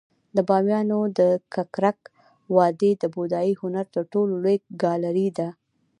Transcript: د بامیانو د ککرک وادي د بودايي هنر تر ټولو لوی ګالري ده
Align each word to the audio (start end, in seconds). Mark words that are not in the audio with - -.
د 0.35 0.37
بامیانو 0.47 0.99
د 1.17 1.19
ککرک 1.53 1.99
وادي 2.55 2.91
د 3.01 3.03
بودايي 3.15 3.53
هنر 3.61 3.85
تر 3.95 4.03
ټولو 4.13 4.33
لوی 4.43 4.57
ګالري 4.81 5.27
ده 5.37 5.47